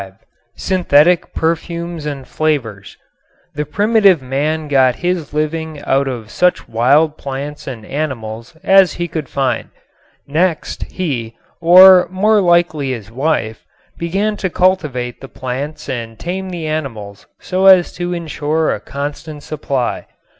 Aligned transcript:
V 0.03 0.11
SYNTHETIC 0.55 1.31
PERFUMES 1.35 2.07
AND 2.07 2.27
FLAVORS 2.27 2.97
The 3.53 3.65
primitive 3.65 4.19
man 4.19 4.67
got 4.67 4.95
his 4.95 5.31
living 5.31 5.79
out 5.83 6.07
of 6.07 6.31
such 6.31 6.67
wild 6.67 7.19
plants 7.19 7.67
and 7.67 7.85
animals 7.85 8.57
as 8.63 8.93
he 8.93 9.07
could 9.07 9.29
find. 9.29 9.69
Next 10.25 10.91
he, 10.91 11.37
or 11.59 12.07
more 12.09 12.41
likely 12.41 12.93
his 12.93 13.11
wife, 13.11 13.63
began 13.99 14.35
to 14.37 14.49
cultivate 14.49 15.21
the 15.21 15.29
plants 15.29 15.87
and 15.87 16.17
tame 16.17 16.49
the 16.49 16.65
animals 16.65 17.27
so 17.39 17.67
as 17.67 17.93
to 17.93 18.11
insure 18.11 18.71
a 18.73 18.79
constant 18.79 19.43
supply. 19.43 20.07